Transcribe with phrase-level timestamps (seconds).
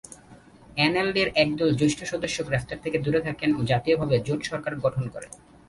[0.77, 5.27] এনএলডি’র একদল জ্যেষ্ঠ সদস্য গ্রেফতার থেকে দূরে থাকেন ও জাতীয়ভাবে জোট সরকার গঠন করে।